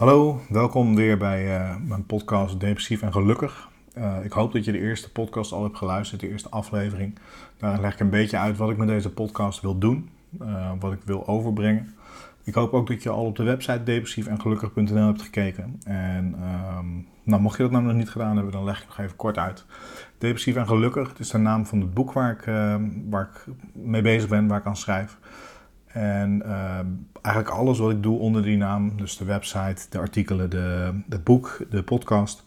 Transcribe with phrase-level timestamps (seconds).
[0.00, 3.68] Hallo, welkom weer bij uh, mijn podcast Depressief en Gelukkig.
[3.98, 7.18] Uh, ik hoop dat je de eerste podcast al hebt geluisterd, de eerste aflevering.
[7.56, 10.10] Daar leg ik een beetje uit wat ik met deze podcast wil doen,
[10.42, 11.94] uh, wat ik wil overbrengen.
[12.44, 15.80] Ik hoop ook dat je al op de website depressiefengelukkig.nl hebt gekeken.
[15.84, 16.34] En
[16.78, 19.16] um, nou, mocht je dat nou nog niet gedaan hebben, dan leg ik nog even
[19.16, 19.64] kort uit.
[20.18, 22.44] Depressief en Gelukkig, het is de naam van het boek waar ik,
[23.10, 25.18] waar ik mee bezig ben, waar ik aan schrijf.
[25.92, 26.78] En uh,
[27.22, 31.24] eigenlijk alles wat ik doe onder die naam, dus de website, de artikelen, de, het
[31.24, 32.44] boek, de podcast,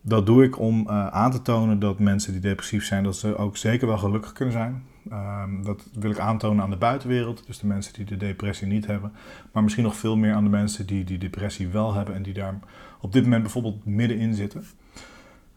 [0.00, 3.36] dat doe ik om uh, aan te tonen dat mensen die depressief zijn, dat ze
[3.36, 4.82] ook zeker wel gelukkig kunnen zijn.
[5.10, 8.86] Uh, dat wil ik aantonen aan de buitenwereld, dus de mensen die de depressie niet
[8.86, 9.12] hebben,
[9.52, 12.34] maar misschien nog veel meer aan de mensen die die depressie wel hebben en die
[12.34, 12.58] daar
[13.00, 14.64] op dit moment bijvoorbeeld middenin zitten.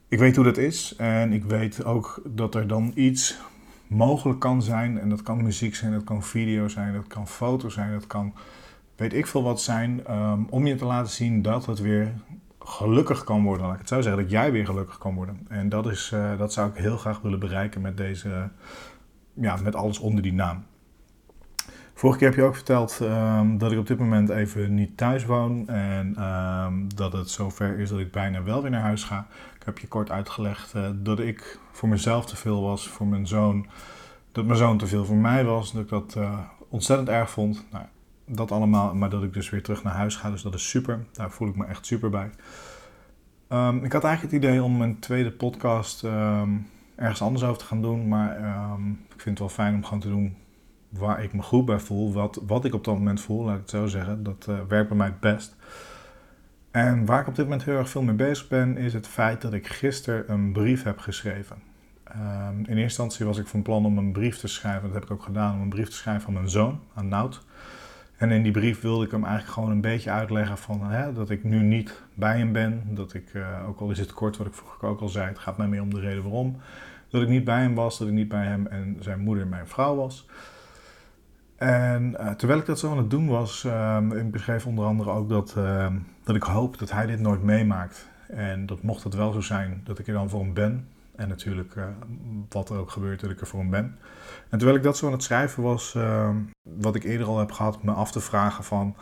[0.07, 3.39] Ik weet hoe dat is en ik weet ook dat er dan iets
[3.89, 4.99] mogelijk kan zijn.
[4.99, 8.33] En dat kan muziek zijn, dat kan video zijn, dat kan foto zijn, dat kan
[8.95, 10.01] weet ik veel wat zijn.
[10.11, 12.13] Um, om je te laten zien dat het weer
[12.59, 13.71] gelukkig kan worden.
[13.71, 15.45] Ik het zo zeggen, dat jij weer gelukkig kan worden.
[15.47, 18.49] En dat, is, uh, dat zou ik heel graag willen bereiken met deze,
[19.33, 20.63] ja, met alles onder die naam.
[21.93, 25.25] Vorige keer heb je ook verteld um, dat ik op dit moment even niet thuis
[25.25, 25.67] woon.
[25.67, 29.27] En um, dat het zover is dat ik bijna wel weer naar huis ga.
[29.69, 33.67] Heb je kort uitgelegd uh, dat ik voor mezelf te veel was, voor mijn zoon.
[34.31, 35.71] Dat mijn zoon te veel voor mij was.
[35.71, 36.39] Dat ik dat uh,
[36.69, 37.65] ontzettend erg vond.
[37.71, 37.85] Nou,
[38.25, 40.31] dat allemaal, maar dat ik dus weer terug naar huis ga.
[40.31, 41.05] Dus dat is super.
[41.11, 42.29] Daar voel ik me echt super bij.
[43.49, 46.03] Um, ik had eigenlijk het idee om mijn tweede podcast
[46.95, 48.07] ergens anders over te gaan doen.
[48.07, 48.37] Maar
[49.13, 50.37] ik vind het wel fijn om gewoon te doen
[50.89, 53.61] waar ik me goed bij voel, wat, wat ik op dat moment voel, laat ik
[53.61, 55.55] het zo zeggen, dat uh, werkt bij mij het best.
[56.71, 59.41] En waar ik op dit moment heel erg veel mee bezig ben, is het feit
[59.41, 61.55] dat ik gisteren een brief heb geschreven.
[62.15, 65.03] Um, in eerste instantie was ik van plan om een brief te schrijven, dat heb
[65.03, 67.41] ik ook gedaan, om een brief te schrijven van mijn zoon, aan Nout.
[68.17, 71.29] En in die brief wilde ik hem eigenlijk gewoon een beetje uitleggen van hè, dat
[71.29, 72.83] ik nu niet bij hem ben.
[72.87, 75.39] Dat ik, uh, ook al is het kort wat ik vroeger ook al zei, het
[75.39, 76.57] gaat mij meer om de reden waarom.
[77.09, 79.67] Dat ik niet bij hem was, dat ik niet bij hem en zijn moeder mijn
[79.67, 80.27] vrouw was.
[81.59, 85.09] En uh, terwijl ik dat zo aan het doen was, uh, ik beschreef onder andere
[85.09, 85.87] ook dat, uh,
[86.23, 88.09] dat ik hoop dat hij dit nooit meemaakt.
[88.27, 90.87] En dat mocht het wel zo zijn, dat ik er dan voor hem ben.
[91.15, 91.83] En natuurlijk, eh,
[92.49, 93.97] wat er ook gebeurt, dat ik er voor hem ben.
[94.49, 97.51] En terwijl ik dat zo aan het schrijven was, ehm, wat ik eerder al heb
[97.51, 98.95] gehad, me af te vragen van,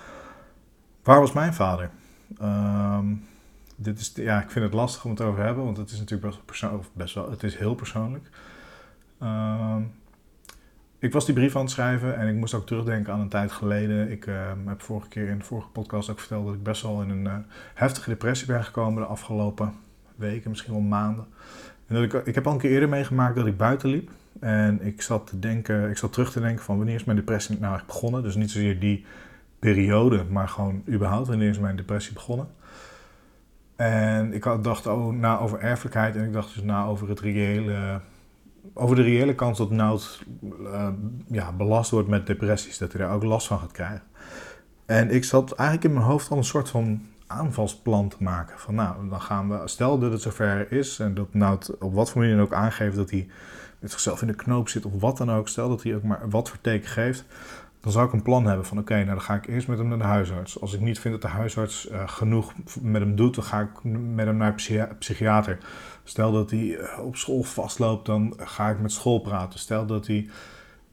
[1.04, 1.90] waar was mijn vader?
[2.40, 3.06] Ehm,
[3.76, 6.00] dit is, ja, ik vind het lastig om het over te hebben, want het is
[6.00, 8.30] natuurlijk best, persoon, best wel, het is heel persoonlijk.
[11.00, 13.52] Ik was die brief aan het schrijven en ik moest ook terugdenken aan een tijd
[13.52, 14.12] geleden.
[14.12, 17.02] Ik uh, heb vorige keer in de vorige podcast ook verteld dat ik best wel
[17.02, 17.36] in een uh,
[17.74, 19.74] heftige depressie ben gekomen de afgelopen
[20.16, 21.26] weken, misschien wel maanden.
[21.88, 24.10] En dat ik, ik heb al een keer eerder meegemaakt dat ik buiten liep.
[24.40, 27.60] En ik zat, te denken, ik zat terug te denken van wanneer is mijn depressie
[27.60, 28.24] nou echt begonnen.
[28.24, 29.06] Dus niet zozeer die
[29.60, 32.48] periode, maar gewoon überhaupt wanneer is mijn depressie begonnen.
[33.76, 38.00] En ik dacht oh, na over erfelijkheid en ik dacht dus na over het reële
[38.74, 40.24] over de reële kans dat Nout
[40.62, 40.88] uh,
[41.28, 44.04] ja, belast wordt met depressies, dat hij daar ook last van gaat krijgen.
[44.86, 48.60] En ik zat eigenlijk in mijn hoofd al een soort van aanvalsplan te maken.
[48.60, 52.10] Van nou, dan gaan we, stel dat het zover is en dat Nout op wat
[52.10, 53.28] voor manier dan ook aangeeft dat hij
[53.80, 56.30] met zichzelf in de knoop zit of wat dan ook, stel dat hij ook maar
[56.30, 57.26] wat voor teken geeft,
[57.88, 59.88] dan zou ik een plan hebben van oké, nou dan ga ik eerst met hem
[59.88, 60.62] naar de huisarts.
[60.62, 63.84] Als ik niet vind dat de huisarts uh, genoeg met hem doet, dan ga ik
[64.14, 65.58] met hem naar een psychiater.
[66.04, 69.60] Stel dat hij uh, op school vastloopt, dan ga ik met school praten.
[69.60, 70.30] Stel dat hij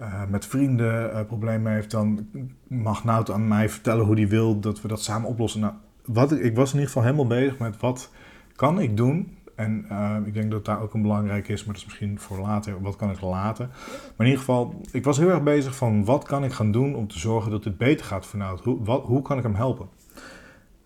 [0.00, 2.28] uh, met vrienden problemen heeft, dan
[2.66, 5.61] mag Nout aan mij vertellen hoe hij wil dat we dat samen oplossen.
[5.61, 5.72] Nou,
[6.05, 8.11] wat, ik was in ieder geval helemaal bezig met wat
[8.56, 11.82] kan ik doen en uh, ik denk dat daar ook een belangrijk is, maar dat
[11.82, 12.81] is misschien voor later.
[12.81, 13.69] Wat kan ik laten?
[13.88, 16.94] Maar in ieder geval, ik was heel erg bezig van wat kan ik gaan doen
[16.94, 18.64] om te zorgen dat het beter gaat voor Nout?
[19.04, 19.88] Hoe, kan ik hem helpen?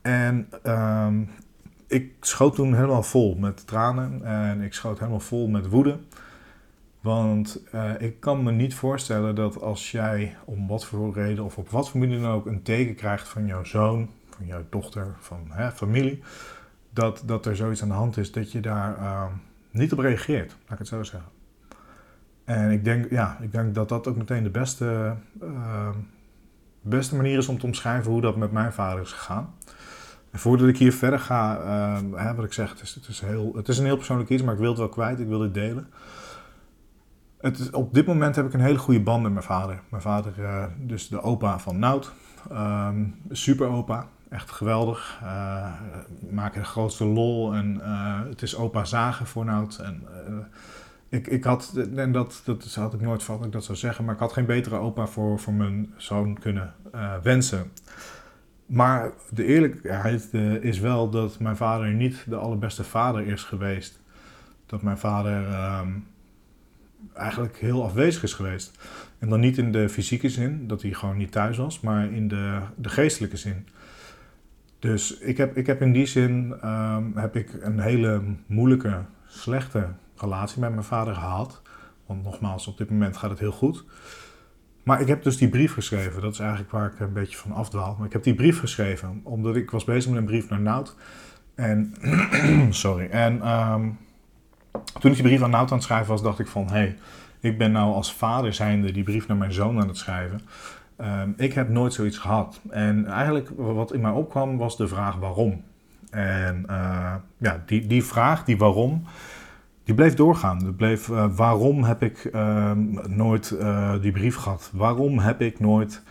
[0.02, 1.08] En uh,
[1.86, 5.98] ik schoot toen helemaal vol met tranen en ik schoot helemaal vol met woede.
[7.00, 11.58] Want uh, ik kan me niet voorstellen dat als jij om wat voor reden of
[11.58, 15.14] op wat voor manier dan ook een teken krijgt van jouw zoon, van jouw dochter,
[15.18, 16.22] van hè, familie
[16.90, 19.24] dat, dat er zoiets aan de hand is dat je daar uh,
[19.70, 21.30] niet op reageert, laat ik het zo zeggen.
[22.44, 25.88] En ik denk, ja, ik denk dat dat ook meteen de beste, uh,
[26.80, 29.54] beste manier is om te omschrijven hoe dat met mijn vader is gegaan.
[30.30, 33.20] En voordat ik hier verder ga, uh, hè, wat ik zeg, het is, het, is
[33.20, 35.38] heel, het is een heel persoonlijk iets, maar ik wil het wel kwijt, ik wil
[35.38, 35.88] dit delen.
[37.38, 39.80] Het is, op dit moment heb ik een hele goede band met mijn vader.
[39.88, 42.12] Mijn vader, uh, dus de opa van Nout,
[42.52, 45.20] um, super opa echt geweldig.
[45.22, 45.72] Uh,
[46.30, 49.78] maken de grootste lol en uh, het is opa zagen voor Nout.
[49.78, 50.36] En, uh,
[51.08, 54.04] ik, ik had, en dat, dat had ik nooit van dat ik dat zou zeggen,
[54.04, 56.74] maar ik had geen betere opa voor, voor mijn zoon kunnen
[57.22, 57.72] wensen.
[58.66, 64.00] maar de eerlijkheid is wel dat mijn vader niet de allerbeste vader is geweest.
[64.66, 65.90] Dat mijn vader ehm,
[67.14, 68.78] eigenlijk heel afwezig is geweest.
[69.18, 72.28] En dan niet in de fysieke zin, dat hij gewoon niet thuis was, maar in
[72.28, 73.66] de, de geestelijke zin.
[74.78, 79.88] Dus ik heb, ik heb in die zin ehm, heb ik een hele moeilijke, slechte
[80.16, 81.62] relatie met mijn vader gehad.
[82.06, 83.84] Want nogmaals, op dit moment gaat het heel goed.
[84.82, 86.22] Maar ik heb dus die brief geschreven.
[86.22, 87.94] Dat is eigenlijk waar ik een beetje van afdwaal.
[87.98, 90.96] Maar ik heb die brief geschreven omdat ik was bezig met een brief naar Nout.
[91.54, 91.94] En,
[92.70, 93.08] sorry.
[93.10, 93.88] En ehm,
[95.00, 96.66] toen ik die brief aan Nout aan het schrijven was, dacht ik van...
[96.66, 96.96] Hé, hey,
[97.40, 100.40] ik ben nou als vader zijnde die brief naar mijn zoon aan het schrijven.
[100.98, 102.60] Ehm, ik heb nooit zoiets gehad.
[102.70, 105.62] En eigenlijk wat in mij opkwam was de vraag waarom.
[106.10, 109.02] En uh, ja, die, die vraag, die waarom,
[109.84, 110.74] die bleef doorgaan.
[110.76, 112.72] Bleef, uh, waarom heb ik uh,
[113.06, 114.70] nooit uh, die brief gehad?
[114.72, 116.02] Waarom heb ik nooit.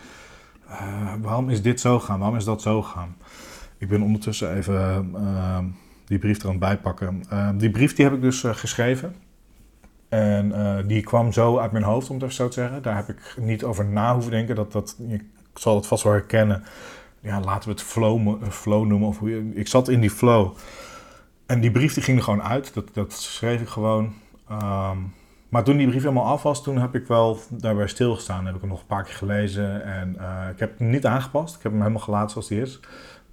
[1.22, 2.20] waarom is dit zo gegaan?
[2.20, 3.16] Waarom is dat zo gegaan?
[3.78, 5.16] Ik ben ondertussen even
[6.06, 7.24] die brief er aan het bijpakken.
[7.58, 9.16] die brief die heb ik dus geschreven.
[10.10, 10.54] En
[10.88, 12.82] die kwam zo uit mijn hoofd, om het even zo te zeggen.
[12.82, 14.56] Daar heb ik niet over na hoeven denken.
[14.56, 15.24] Dat, dat, ik
[15.54, 16.64] zal het vast wel herkennen.
[17.20, 19.08] Ja, laten we het flow, flow noemen.
[19.08, 20.56] Of hoe ik zat in die flow.
[21.46, 22.74] En die brief die ging er gewoon uit.
[22.74, 24.14] Dat, dat schreef ik gewoon.
[24.52, 25.14] Um,
[25.50, 28.46] maar toen die brief helemaal af was, toen heb ik wel daarbij stilgestaan.
[28.46, 29.84] Heb ik hem nog een paar keer gelezen.
[29.84, 31.56] En uh, ik heb hem niet aangepast.
[31.56, 32.80] Ik heb hem helemaal gelaten zoals die is.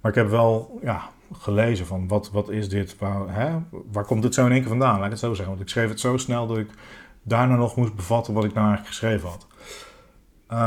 [0.05, 2.97] Maar ik heb wel ja, gelezen van wat, wat is dit?
[2.97, 3.57] Waar, hè?
[3.91, 4.95] waar komt dit zo in één keer vandaan?
[4.95, 5.47] Laat ik het zo zeggen.
[5.47, 6.69] Want ik schreef het zo snel dat ik
[7.23, 9.47] daarna nog moest bevatten wat ik nou eigenlijk geschreven had.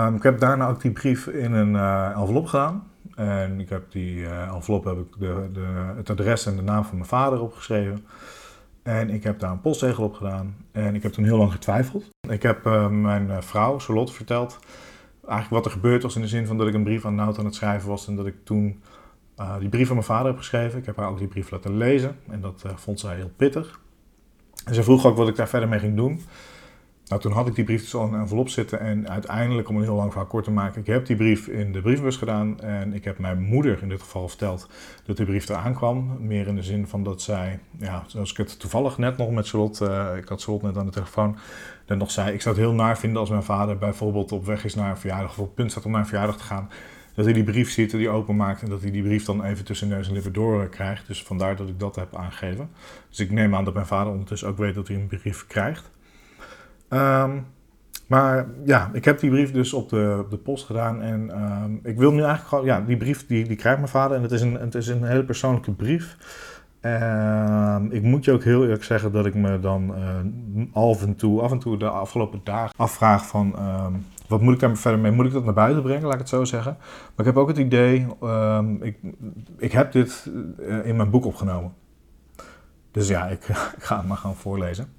[0.07, 2.91] Um, ik heb daarna ook die brief in een uh, envelop gedaan.
[3.15, 6.85] En ik heb die uh, envelop heb ik de, de, het adres en de naam
[6.85, 8.07] van mijn vader opgeschreven.
[8.83, 10.57] En ik heb daar een postzegel op gedaan.
[10.73, 12.09] En ik heb toen heel lang getwijfeld.
[12.29, 14.59] Ik heb uh, mijn eh, vrouw, Charlotte, verteld
[15.21, 17.39] eigenlijk wat er gebeurd was in de zin van dat ik een brief aan Nout
[17.39, 18.07] aan het schrijven was.
[18.07, 18.83] En dat ik toen
[19.41, 20.79] uh, die brief van mijn vader heb geschreven.
[20.79, 22.17] Ik heb haar ook die brief laten lezen.
[22.29, 23.81] En dat vond zij heel pittig.
[24.65, 26.21] En ze vroeg ook wat ik daar verder mee ging doen.
[27.09, 29.77] Nou, toen had ik die brief dus al in een envelop zitten en uiteindelijk, om
[29.77, 32.61] een heel lang verhaal kort te maken, ik heb die brief in de brievenbus gedaan
[32.61, 34.69] en ik heb mijn moeder in dit geval verteld
[35.07, 36.17] dat die brief eraan kwam.
[36.21, 39.49] Meer in de zin van dat zij, ja, zoals ik het toevallig net nog met
[39.49, 41.37] Charlotte, uh, ik had Charlotte net aan de telefoon,
[41.87, 44.65] net nog zei, ik zou het heel naar vinden als mijn vader bijvoorbeeld op weg
[44.65, 46.69] is naar een verjaardag of op punt staat om naar een verjaardag te gaan,
[47.19, 49.89] dat hij die brief ziet, die openmaakt en dat hij die brief dan even tussen
[49.89, 51.07] neus en lippen door krijgt.
[51.07, 52.71] Dus vandaar dat ik dat heb aangegeven.
[53.09, 55.91] Dus ik neem aan dat mijn vader ondertussen ook weet dat hij een brief krijgt.
[56.89, 57.47] Um,
[58.07, 61.03] maar ja, ik heb die brief dus op de, op de post gedaan.
[61.03, 64.17] En um, ik wil nu eigenlijk gewoon, ja, die brief die, die krijgt mijn vader.
[64.17, 66.17] En het is een, het is een hele persoonlijke brief.
[66.81, 69.95] Um, ik moet je ook heel eerlijk zeggen dat ik me dan
[70.57, 73.55] uh, af, en toe, af en toe de afgelopen dagen afvraag van...
[74.29, 75.13] wat moet ik daar verder mee?
[75.13, 76.77] Moet ik dat naar buiten brengen, laat ik het zo zeggen.
[76.79, 78.07] Maar ik heb ook het idee,
[78.81, 78.99] ik,
[79.59, 80.31] ik heb dit
[80.61, 81.75] uh, in mijn boek opgenomen.
[82.91, 83.45] Dus ja, ik,
[83.79, 84.93] ga het maar gewoon voorlezen.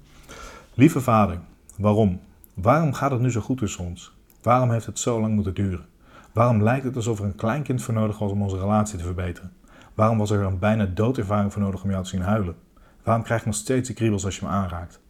[0.74, 1.38] Lieve vader,
[1.80, 2.20] Waarom?
[2.54, 4.12] Waarom gaat het nu zo goed tussen ons?
[4.42, 5.86] Waarom heeft het zo lang moeten duren?
[6.32, 9.52] Waarom lijkt het alsof er een kleinkind voor nodig was om onze relatie te verbeteren?
[9.94, 12.54] Waarom was er een bijna doodervaring voor nodig om jou te zien huilen?
[13.02, 15.00] Waarom krijg ik nog steeds de kriebels als je me aanraakt?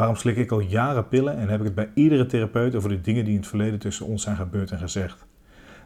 [0.00, 3.00] Waarom slik ik al jaren pillen en heb ik het bij iedere therapeut over de
[3.00, 5.26] dingen die in het verleden tussen ons zijn gebeurd en gezegd?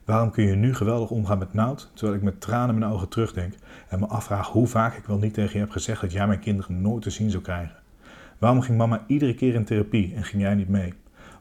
[0.05, 3.09] Waarom kun je nu geweldig omgaan met noud, terwijl ik met tranen in mijn ogen
[3.09, 3.55] terugdenk
[3.89, 6.39] en me afvraag hoe vaak ik wel niet tegen je heb gezegd dat jij mijn
[6.39, 7.77] kinderen nooit te zien zou krijgen?
[8.39, 10.95] Waarom ging mama iedere keer in therapie en ging jij niet mee?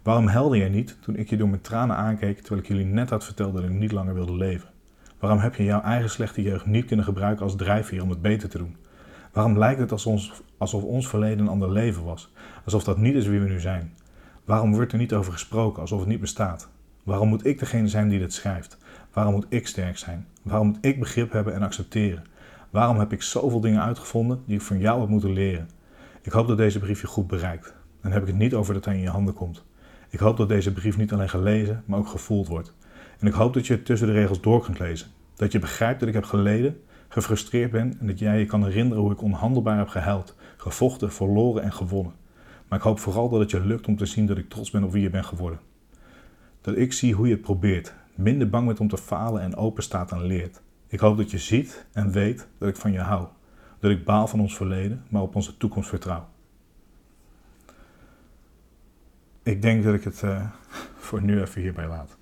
[0.04, 3.10] Waarom helde jij niet toen ik je door mijn tranen aankeek terwijl ik jullie net
[3.10, 4.70] had verteld dat ik niet langer wilde leven?
[5.20, 8.50] Waarom heb je jouw eigen slechte jeugd niet kunnen gebruiken als drijfveer om het beter
[8.50, 8.76] te doen?
[9.34, 12.32] Waarom lijkt het alsof ons, alsof ons verleden een ander leven was?
[12.66, 13.94] Alsof dat niet is wie we nu zijn?
[14.46, 16.70] Waarom wordt er niet over gesproken alsof het niet bestaat?
[17.04, 18.78] Waarom moet ik degene zijn die dit schrijft?
[19.14, 20.28] Waarom moet ik sterk zijn?
[20.42, 22.24] Waarom moet ik begrip hebben en accepteren?
[22.70, 25.70] Waarom heb ik zoveel dingen uitgevonden die ik van jou heb moeten leren?
[26.22, 27.74] Ik hoop dat deze brief je goed bereikt.
[28.02, 29.64] Dan heb ik het niet over dat hij in je handen komt.
[30.10, 32.74] Ik hoop dat deze brief niet alleen gelezen, maar ook gevoeld wordt.
[33.20, 35.08] En ik hoop dat je het tussen de regels door kunt lezen.
[35.36, 36.82] Dat je begrijpt dat ik heb geleden,
[37.14, 41.64] gefrustreerd ben en dat jij je kan herinneren hoe ik onhandelbaar heb gehuild, gevochten, verloren
[41.64, 42.14] en gewonnen.
[42.68, 44.84] Maar ik hoop vooral dat het je lukt om te zien dat ik trots ben
[44.84, 45.60] op wie je bent geworden.
[46.62, 49.84] Dat ik zie hoe je het probeert, minder bang bent om te falen en open
[49.84, 50.62] staat en leert.
[50.88, 53.28] Ik hoop dat je ziet en weet dat ik van je hou
[53.84, 56.28] dat ik baal van ons verleden, maar op onze toekomst vertrouw.
[59.44, 60.50] Ik denk dat ik het uh,
[61.06, 62.18] voor nu even hierbij laat.